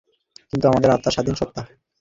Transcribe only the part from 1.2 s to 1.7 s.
সত্তা।